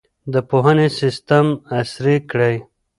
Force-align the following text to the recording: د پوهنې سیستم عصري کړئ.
د 0.33 0.35
پوهنې 0.49 0.87
سیستم 0.99 1.45
عصري 1.79 2.17
کړئ. 2.29 2.55